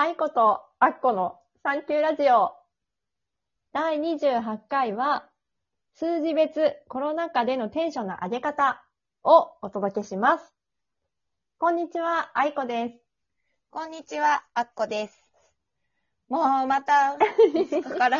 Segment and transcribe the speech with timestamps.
[0.00, 2.52] 愛子とアッコのサンキューラジオ。
[3.72, 5.28] 第28回は、
[5.96, 8.80] 数字別コロナ禍でのテンションの上げ方
[9.24, 10.54] をお届けします。
[11.58, 12.94] こんにちは、愛子です。
[13.70, 15.32] こんにちは、あっこです。
[16.28, 17.16] もうまた、
[17.52, 18.18] 5日から、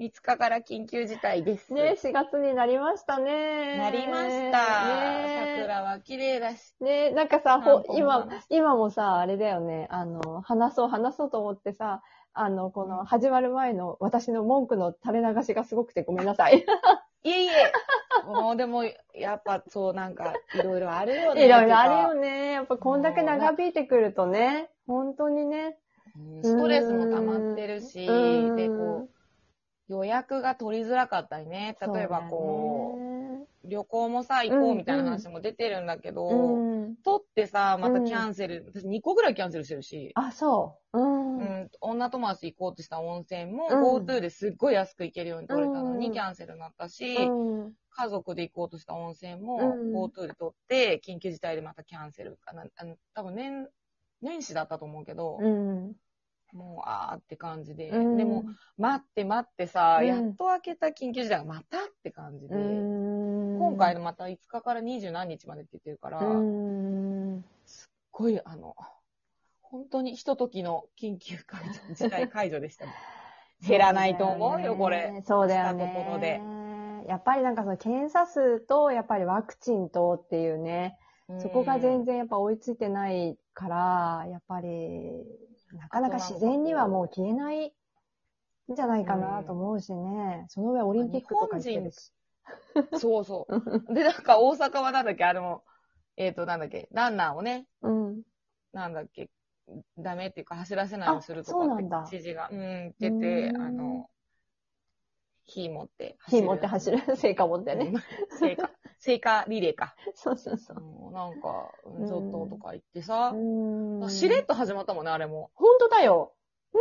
[0.00, 1.72] 5日から緊急事態です。
[1.72, 3.78] ね、4月になりましたね。
[3.78, 4.88] なりました。
[4.88, 6.74] ね桜は綺麗だし。
[6.80, 12.02] ねなんかさ、ほ今話、今もさ、あれだよね、あの、話そう、話そうと思ってさ、
[12.32, 16.66] あの、この、始まる前の私の文句の垂れ流しがすごくてごめんなさい。
[17.22, 17.72] いえいえ。
[18.26, 18.82] もうでも、
[19.14, 21.46] やっぱそうなんか、いろいろあるよね。
[21.46, 22.30] いろいろあるよね。
[22.30, 22.52] ね。
[22.52, 25.78] やっぱこんだけ長引いてくるとね、本当にね。
[26.42, 29.13] ストレスも溜まってるし、うんで、こう、
[29.88, 31.76] 予約が取りづらかったりね。
[31.80, 36.96] 例えばこう、旅行もさ、行こうみたいな話も出てるんだけど、う、うん。
[36.96, 40.98] 取ってさ、またキャンセル、私2個ぐらいキャンセルしてるし、あ、そう。
[40.98, 41.38] うん。
[41.38, 52.64] うん、女友達行こうとした温泉も、うん GoTo ですっごい安く行けるように取れたのうんにキャンセルになったし、うん家族で行こうとした温泉も、うん GoTo で取って、緊急事態でまたキャンセルかな。
[52.76, 53.68] あの、多分年、
[54.20, 55.94] 年始だったと思うけど、うん。
[56.54, 57.90] もう、あーって感じで。
[57.90, 58.44] うんでも、、
[58.78, 63.58] 待って待ってさ、うんやっと開けた緊急事態がまたって感じで、うん。
[63.58, 67.44] 今回のまた5日から20何日までって言ってるから、うん。
[67.66, 68.76] すっごい、あの、
[69.60, 71.36] 本当にひとときの緊急
[71.94, 72.92] 事態解除でした ね。
[73.66, 75.22] 減らないと思うよ、これ。。
[75.22, 77.04] そうだよしたところでね。
[77.08, 80.98] やっぱりなんかその検査数と、やっぱりワクチンとっていうね、
[81.38, 84.68] そこが全然やっぱ追いついてないから、やっぱり、
[85.74, 90.46] なかなか自然にはもう消えないんじゃないかなと思うしね。
[90.48, 92.08] その上オリンピックとか言ってるし。
[92.08, 92.14] うん
[92.98, 93.54] そうそう。
[93.94, 95.62] で、なんか大阪はなんだっけ、あの、
[96.16, 98.22] えっ、と、なんだっけ、ランナーをね、うん。
[98.72, 99.30] なんだっけ、
[99.98, 104.10] ダメっていうか走らせないようにするとか知事が、うん、言ってあの、
[105.46, 107.92] 火持って火持って走る、聖火持ってね。。
[108.38, 109.94] 聖火、聖火リレーか。
[110.14, 110.76] そうそうそう。
[110.78, 115.50] うんなんか、うんちょっととか言ってさ、うんしれっと始まったもんね、あれも。
[115.78, 116.32] 本当だよ。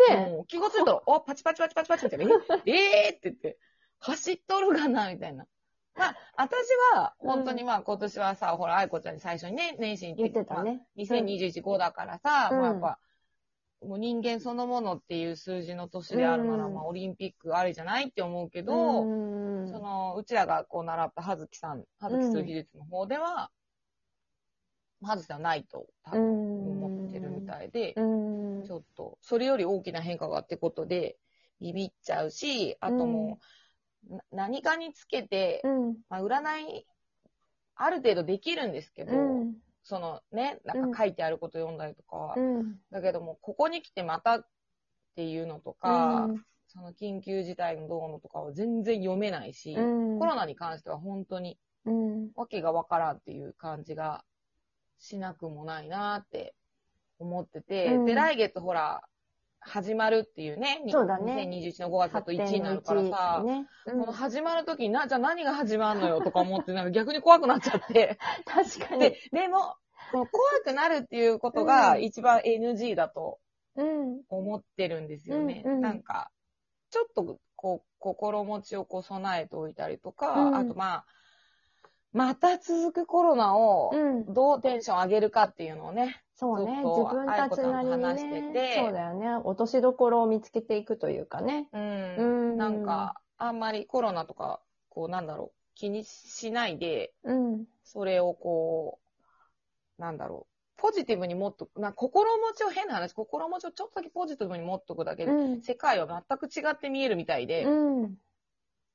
[0.10, 2.36] ねもう気がついたら、あ、パチパチパチパチパチみたいな。
[2.66, 2.72] え
[3.08, 3.58] えーって言って、
[4.00, 5.46] 走っとるがな、みたいな。
[5.96, 10.72] まあ、私は、本当にまあ、今年はさ、ほら、愛子ちゃんに最初にね、年始に言ってたね。
[10.72, 13.00] まあ2021号だからさ、うんまあやっぱ、
[13.86, 23.52] もう人間そのものっていう数字の年であるなら、うんまあ、オリンピックありじゃないって思うけど、うんその、うちらがこう習った葉月さん、葉月数技術の方では、
[25.04, 28.24] 葉月さんはないと多分思ってるみたいで、うん
[28.64, 31.18] ちょっと、それより大きな変化がってことで、
[31.60, 33.40] ビビっちゃうし、あとも
[34.10, 35.98] う、な何かにつけて、うん。
[36.10, 36.88] まあ、占い、
[37.76, 39.54] ある程度できるんですけど、うん。
[39.84, 42.36] そのね、なんか書いてあること読んだりとか。
[42.92, 44.46] だけども、ここに来てまたっ
[45.16, 46.30] ていうのとか、
[46.68, 52.32] その緊急事態のどうのとかは全然読めないし、うんコロナに関しては本当にうん。
[52.36, 54.24] わけがわからんっていう感じが
[55.04, 56.56] しなくもないなって
[57.20, 59.02] 思ってて、うんで、来月ほら、
[59.60, 63.68] 始まるっていうね、にそうだね2021の5月だと1位になるからさ、ね。
[63.86, 68.18] うんこの始まるときにな、じゃあ何が始まるのよとか思って、なんか逆に怖くなっちゃって。
[68.46, 69.76] 確かにで。、でも、
[70.12, 70.28] 怖
[70.64, 73.40] くなるっていうことがうん一番 NG だと
[73.76, 74.22] うん。
[74.30, 75.64] 思ってるんですよね。
[75.66, 76.32] うんうんなんか、
[76.92, 81.06] ちょっと、こう、心持ちをこう備えておいたりとか、うんあとまあ、
[82.14, 84.34] また続くコロナをうん。
[84.34, 86.82] どうテンション上げるかっていうのをね、そうね。
[86.82, 88.54] ちょっと自分たちなりに愛子さんと話してね。
[88.54, 89.36] てそうだよね。
[89.44, 91.68] 落としどころを見つけていくというかね。
[91.74, 92.22] うん、う
[92.54, 97.66] んなんか、あんまりコロナとか、こうなんだろう、気にしないで、うん。
[97.84, 99.00] それをこ
[99.98, 105.62] う、なんだろう、ポジティブに持っとく、な心持ちを変な話、心持ちをちょっとだけポジティブに持っとくだけで、うん。
[105.62, 108.16] 世界は全く違って見えるみたいで、うん。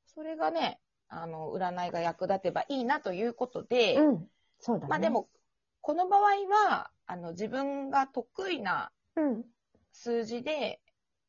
[0.06, 4.28] それがね、あの、占いが役立てばいいなということで、うん。
[4.60, 4.90] そうだね。
[4.90, 5.28] まあで、も、
[5.80, 9.44] この場合は、あの、自分が得意なうん。
[9.92, 10.80] 数字で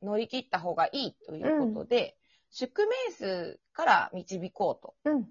[0.01, 2.17] 乗り切った方がいいということで、
[2.51, 5.27] 宿命数から導こうとうん。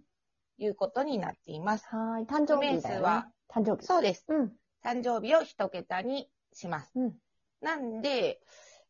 [0.59, 1.87] いうことになっています。
[1.87, 2.27] はーい。
[2.27, 3.07] 誕生日だよ、ね。
[3.07, 3.87] は誕生日。
[3.87, 4.25] そうです。
[4.29, 4.53] うん。
[4.85, 6.93] 誕生日を一桁にします。
[6.97, 7.15] うん。
[7.61, 8.41] なんで、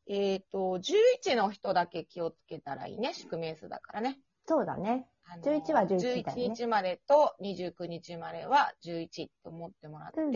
[0.06, 3.12] えっ、と、11の人だけ気をつけたらいいね。
[3.12, 4.18] 宿命数だからね。
[4.46, 5.06] そうだね。
[5.30, 10.32] あの11は11だよね11日までと29日までは11と思ってもらって、うん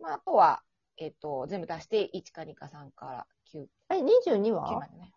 [0.00, 0.62] まあ、あとは、
[0.98, 4.72] えっ、と、全部足して1か2か3から9、え、22 9は？
[4.72, 5.12] までね。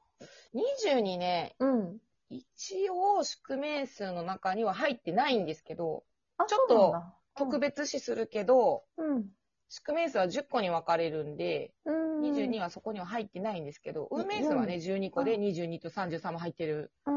[0.86, 1.98] 22ね、うん。
[2.30, 6.04] 一応宿命数の中には入ってないんですけど、
[6.38, 9.26] あちょっとそうなんだ特別視するけど、うん。
[9.70, 12.20] 宿命数は10個に分かれるんで、うん。
[12.20, 12.34] うん。
[12.34, 17.17] 22はそこには入ってないんですけど、運命数はね、12個で22と33も入ってるうん。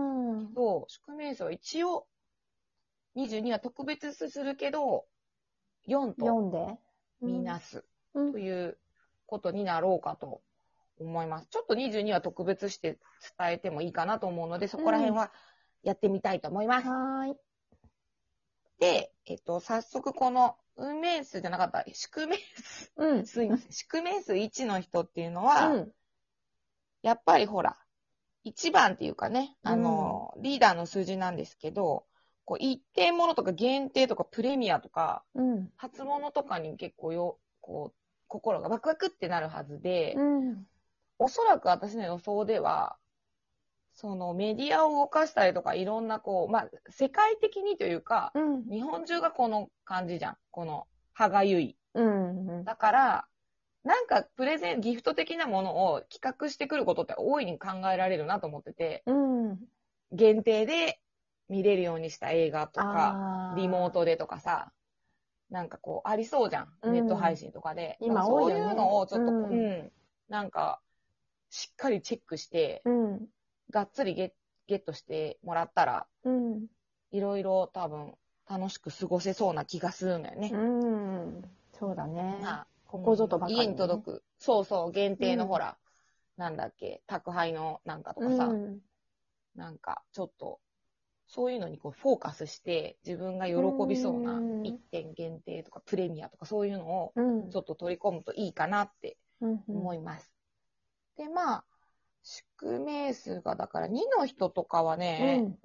[0.81, 2.07] と、宿命数は一応、
[3.17, 5.05] 22は特別するけど、
[5.87, 6.79] 4と読んで？
[7.23, 7.85] みなす
[8.15, 8.79] うんという
[9.27, 10.43] ことになろうかと
[10.99, 11.49] 思います。
[11.49, 12.99] ちょっと22は特別して
[13.39, 15.33] 伝えてもいいかなと思うので、そこら辺は
[15.83, 16.89] やってみたいと思います。
[16.89, 17.37] はーい。
[18.79, 23.27] で、えっと、早速この運命数じゃなかった、宿命数、うん。
[23.27, 25.93] すいません、宿命数1の人っていうのうは、ん。
[27.03, 27.77] やっぱりほら、
[28.45, 32.05] 1番っていうかね、あの、リーダーの数字なんですけど、
[32.45, 35.71] こう一定ものとか限定とかプレミアとか、うん。
[35.77, 37.97] 初物とかに結構よ、こう、
[38.29, 40.67] 心がワクワクってなるはずで、うん。
[41.19, 42.97] おそらく私の予想では、
[43.93, 48.65] そのメディアを動かしたりとかいろんなこう、まあ、世界的にというか、うん。
[48.65, 50.37] 日本中がこの感じじゃん。
[50.51, 51.77] この歯がゆい。
[51.95, 52.65] うん。
[52.65, 53.27] だから、
[53.85, 59.59] なんかプレゼン、ギフト的なものを企画してくることって大いに考えられるなと思ってて、うん。
[60.13, 61.01] 限定で
[61.49, 63.91] 見れるようにした映画とか、あリモー。
[63.91, 64.73] トでとかさ、
[65.51, 66.69] なんかこう、ありそうじゃん。
[66.83, 67.97] うんネット配信とかで。
[68.01, 69.93] 今そう多いうのをちょっと、ううんん、
[70.29, 70.81] なんか、
[71.49, 73.27] しっかりチェックして、うん。
[73.71, 74.35] がっつりゲ
[74.67, 76.67] ゲットしてもらったら、うん。
[77.13, 78.15] いろいろ多分、
[78.49, 80.51] 楽しく過ごせそうな気がするんだよね。
[80.53, 81.45] うん。
[81.73, 82.39] そうだね。
[82.43, 84.25] まあここぞとばかりにね家に届く。
[84.39, 85.79] そうそう、限定のうんほら、
[86.37, 88.81] なんだっけ、宅配のなんかとかさ、うん。
[89.55, 90.61] なんか、ちょっと、
[91.27, 93.55] そういうのにこうフォーカスして、自分が喜
[93.89, 97.51] びそうなうん一点限定とかプレミアとかそういうのをうん。
[97.51, 99.63] ちょっと取り込むといいかなってうん。
[99.69, 100.33] 思います。
[101.17, 101.65] で、まあ、
[102.23, 105.59] 宿命数がだから2の人とかはね、うん。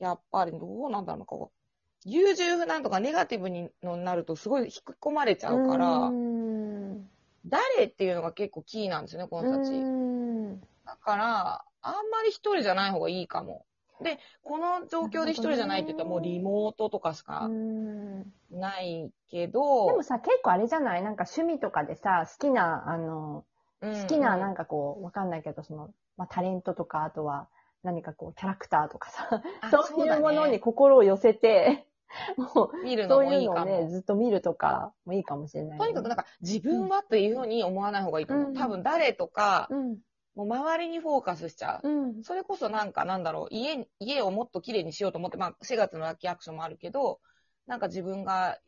[0.00, 1.59] やっぱりどうなんだろうな、こう、
[2.04, 7.08] 優柔不断とかネガティブになるとすごい引き込まれちゃうから、うん。
[7.46, 9.72] 誰っていうのが結構キーなんですよね、この人たち。
[9.72, 10.60] うん。
[10.84, 13.64] だから、あんまり一人じゃない方がいいかも。
[14.02, 21.02] で、この状況で一人じゃないって言ったらもうリモートとかしかうんないけど、でもさ、結構あれじゃない？
[21.02, 23.44] なんか趣味とかでさ、好きな、あの、
[23.82, 27.48] 好きななんか、かこう、わかんないけど、その、まあ、タレントとか、あとは、
[27.82, 31.86] 何かこう、キャラクターとかさ、あ そういうものに心を寄せて、
[32.36, 33.90] も見るう、そうのもいいかいうのをね、も。
[33.90, 38.48] ずっと見るとかもいいかもしれない、とにかくなんか自分はっていうふうに思わない方がいいと思う。
[38.48, 39.98] うん多分誰とか、うん、
[40.34, 41.88] もう周りにフォーカスしちゃう。
[41.88, 47.20] うん、それこそなんかなんだろう、家に、家をもっと綺麗にしようと思って、まあ4月のラッキーアクションもあるけど、
[47.66, 48.58] なんか自分が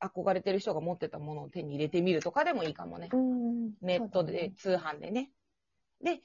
[0.00, 3.08] 憧れてる人が持ってたものを手に入れてみるとかでもいいかもね。
[3.12, 3.72] うん。
[3.82, 5.30] ネットで、通販でね。
[6.02, 6.20] で、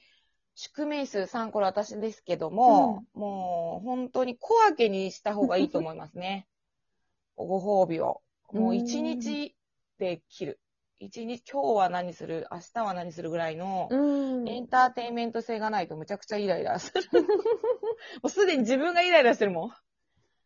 [0.58, 6.48] 宿命数3これ私ですけども、もう本当に小分けにした方がいいと思いますね。
[7.36, 8.22] ご褒美を。
[8.52, 9.54] もう一日
[9.98, 10.60] で切る。
[10.98, 14.48] 一日、今日は何する、明日は何するぐらいの、うん。
[14.48, 17.02] エンターテインメント性がないとむちゃくちゃイライラする。
[18.22, 19.72] もうすでに自分がイライラしてるもん。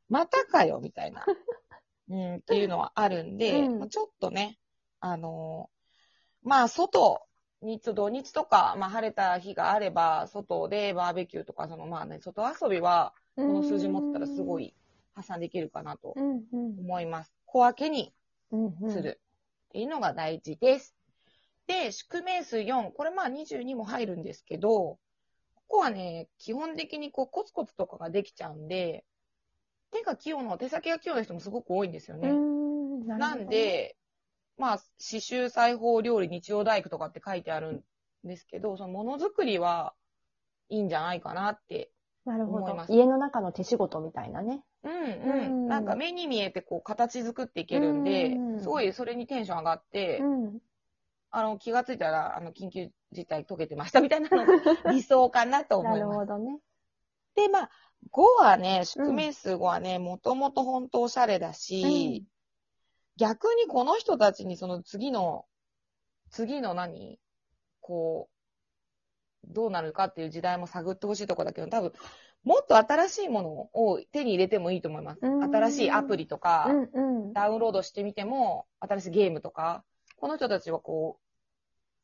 [0.09, 1.25] またかよ、みたいな。
[2.09, 4.59] うん、っていうのはあるんで、うんまあちょっとね、
[4.99, 7.23] あのーまあ、外、
[7.63, 14.75] 日、土日とか、まあ、晴れた日があれば、外でバーベキューとか、その、まあね、外遊びは、ここの数字持ってたらすご、い
[15.15, 17.35] 破産できるかなと思います。
[17.47, 18.13] 小分けに。
[18.91, 19.21] する
[19.69, 20.95] っていうのが大事です。
[21.67, 24.99] で、宿命数4、これまあ22も入るんですけど、
[25.55, 29.05] ここはね、基本的にこうコツコツとかができちゃうんで、
[29.93, 32.31] 手が器用な、手先が器用な人もすごく多いんですようね。
[32.31, 33.97] ん、ななん、で、
[34.61, 37.83] まあ、刺繍裁縫料理日曜大工とかって書いてある
[38.27, 39.95] んですけど、そのものづくりは
[40.69, 41.91] いいんじゃないかなって。
[42.27, 42.87] なるほど思いま。
[42.87, 44.63] す家の中の手仕事みたいなね。
[44.85, 45.69] うんううんん。
[45.69, 50.61] なんか目に見えてこう形作っていけるんでうん、すごいそれにテンション上がって、うん。
[51.31, 54.53] あの、気がついたら、あの、緊急事態解けてましたみたいなのが
[54.91, 56.19] 理想かなと思ないるます。
[56.19, 56.59] ほどね。
[57.37, 57.71] で、まあ、
[58.11, 62.25] 5はね、宿命数5はね、もともと本当おしゃれだし、
[63.17, 65.47] 逆にこの人たちにその次の、
[66.31, 67.19] 次の何
[67.81, 68.41] こう、
[69.53, 71.93] どうなるかっていう時代も探ってほしいところだけど、多分、
[72.45, 75.21] もっと新しいものを手に入れてもいいと思います。
[75.23, 77.33] うん新しいアプリとか、うん、うん。
[77.33, 79.85] ダウンロードしてみても、新しいゲームとか、
[80.17, 81.23] この人たちはこう、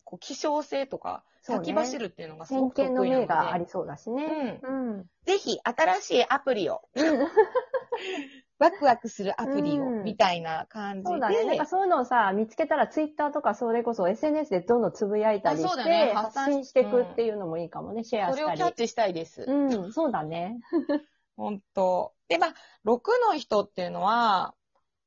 [0.04, 3.08] こう希少性とか、先走るっていうのがす先ごく得意なので。
[3.08, 4.60] 見の明がありそうだしね。
[4.62, 5.06] うん。
[5.24, 6.82] ぜひ、新しいアプリを、
[8.58, 11.08] ワクワクするアプリを、うんみたいな感じで。
[11.08, 11.44] そうだね。
[11.44, 18.72] なんかそういうのをさ、見つけたらツイッターとかそれこそ SNS でどんどんつぶやいたりあそうして、だね発発散信していくっていうのもいいかもね、シェアしたりそれをキャッ。
[18.74, 19.44] チしたいです。
[19.46, 19.52] う
[19.88, 20.58] ん、そうだね。
[21.36, 22.54] 本当で、まあ、
[22.86, 24.54] 6の人っていうのは、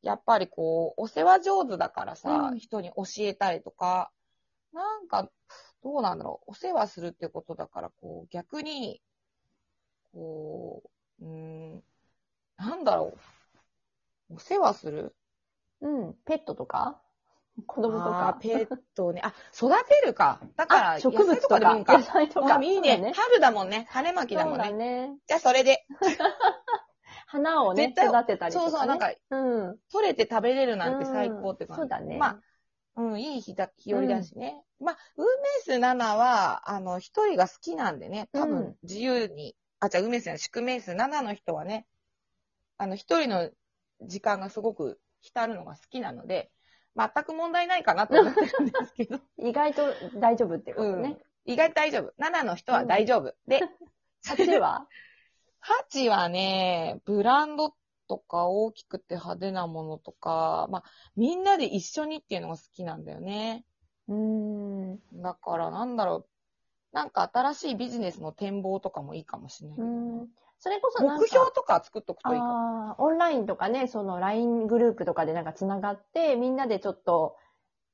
[0.02, 4.12] やっぱりこう、お世話上手だからさ、うん人に教えたりとか、
[4.74, 5.30] なんか、
[5.84, 6.52] どうなんだろう。
[6.52, 9.02] お世話するってことだから、こう、逆に、
[10.14, 10.84] こ
[11.20, 11.84] う、うーん、
[12.58, 13.20] なんだろう。
[14.30, 15.16] お世話する？
[15.82, 16.16] うん。
[16.26, 17.02] ペットとか？
[17.66, 18.38] 子供とか？
[18.42, 19.22] ペットをね。
[19.24, 20.40] あ、育てるか。
[20.56, 21.60] だから、あ、植物とか？
[21.60, 22.04] でもいいか野。
[22.04, 22.58] 菜とか？
[22.58, 23.88] あいいねそうだ春だもんね。
[23.92, 24.72] 種まきだもんね。
[24.72, 25.18] ね。
[25.28, 25.86] じゃあ、それで。
[27.28, 28.72] 花をね、育てたりとか、ね。
[28.72, 29.78] そうそう、なんか、うん。
[29.92, 31.80] 取れて食べれるなんて最高って感じ。
[31.82, 32.18] そうだね。
[32.18, 32.40] まあ、
[33.02, 34.64] うん、いい日だ、日和だしね。
[34.80, 41.86] まあ、ウーメイス7は、あの、一人が好きなんでね、多うん分、自由に、あ、じゃあ、ウーメイスじゃない、宿メイス7の人はね、
[42.78, 43.50] あの、一人の
[44.02, 46.52] 時間がすごく浸るのが好きなので、
[46.96, 51.18] 全く問題ないかなと思ってるんですけど、 意外と大丈夫ってことね。
[51.46, 52.14] 意外と大丈夫。
[52.18, 53.34] 7の人は大丈夫。
[53.48, 53.62] で、
[54.26, 54.88] 8は
[55.92, 57.74] ？8はね、ブランド
[58.08, 60.84] とか大きくて派手なものとか、まあ、
[61.16, 63.66] みんなで一緒にっていうのが好きなんだよね。
[64.08, 65.00] うーん。
[65.22, 66.26] だから、なんだろう。
[66.92, 70.30] なんか新しいビジネスの展望とかもいいかもしれないけうどん。
[70.60, 72.96] それこそ目標とか作っとくといいかも。
[72.98, 77.38] オンラインとかね、その LINE グループとかでなんか繋がって、みんなでちょっと、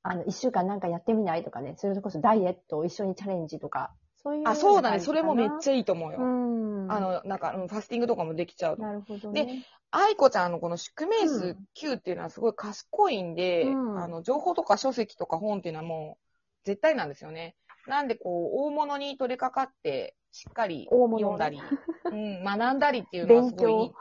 [0.01, 3.91] あの、一週間なんかやってみないとかね、それこそダイエットを一緒にチャレンジとか、
[4.25, 4.47] そういう。
[4.47, 4.99] あ、そうだね。
[4.99, 6.19] それもめっゃちゃいいと思うよ。
[6.19, 6.91] うん。
[6.91, 8.77] あ、の、なんか、うんファスティングとかもできちゃう。
[8.79, 9.63] なるほどね。
[9.91, 16.25] 愛子ちゃんのこの宿命う数ん9っていうのはすごい賢いんで、うんあの、情報とか書籍とか本っていうのはもう
[16.65, 17.55] 絶対なんですよね。
[17.87, 21.57] なんでこう、大物に取り掛かって、しっかり読んだり、
[22.11, 23.93] うん、学んだりっていうのはす勉ごい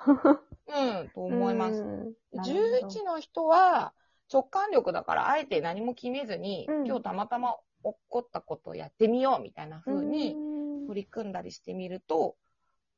[0.67, 1.81] うん、 と思います。
[1.81, 3.95] うんなるほど11の人は
[4.33, 12.35] 直感力だから、あえて何も決めずに、うん今日たまたま起こったことをやってみようみたいな風にうん取り組んだりしてみると、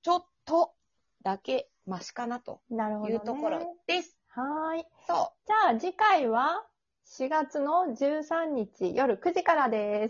[0.00, 0.72] ちょっと
[1.22, 2.62] だけマシかなと。
[2.70, 4.16] いうところです。
[4.28, 4.86] はーい。
[5.06, 5.46] そう。
[5.46, 6.66] じゃあ次回は
[7.04, 10.04] 4月の13日夜9時からです。